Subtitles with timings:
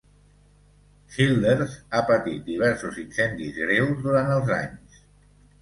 [1.17, 5.01] Childers ha petit diversos incendis greus durant els anys.